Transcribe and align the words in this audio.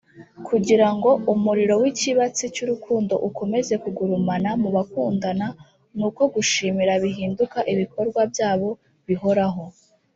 Kugira 0.47 0.87
ngo 0.95 1.09
umuriro 1.33 1.75
w’ikibatsi 1.81 2.45
cy’urukundo 2.53 3.13
ukomeze 3.29 3.73
kugurumana 3.83 4.49
mu 4.61 4.69
bakundana 4.75 5.47
ni 5.97 6.03
uko 6.07 6.21
gushimira 6.33 6.93
bihinduka 7.03 7.57
ibikorwa 7.73 8.21
byabo 8.31 8.69
bihoraho 9.07 9.63